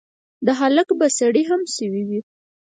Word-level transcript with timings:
د 0.45 0.47
هلک 0.59 0.89
به 0.99 1.07
سړې 1.17 1.43
هم 1.49 1.61
شوي 1.75 2.03
وي. 2.09 2.19